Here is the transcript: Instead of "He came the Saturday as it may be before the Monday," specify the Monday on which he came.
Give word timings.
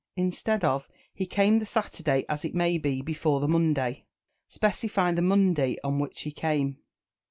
Instead 0.15 0.63
of 0.63 0.89
"He 1.13 1.27
came 1.27 1.59
the 1.59 1.65
Saturday 1.67 2.25
as 2.27 2.43
it 2.43 2.55
may 2.55 2.79
be 2.79 3.03
before 3.03 3.39
the 3.39 3.47
Monday," 3.47 4.07
specify 4.49 5.11
the 5.11 5.21
Monday 5.21 5.77
on 5.83 5.99
which 5.99 6.23
he 6.23 6.31
came. 6.31 6.79